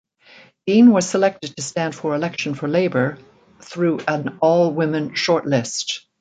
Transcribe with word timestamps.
Dean 0.65 0.89
was 0.91 1.07
selected 1.07 1.55
to 1.55 1.61
stand 1.61 1.93
for 1.93 2.15
election 2.15 2.55
for 2.55 2.67
Labour 2.67 3.19
through 3.61 3.99
an 4.07 4.39
all-women 4.41 5.11
shortlist. 5.11 6.05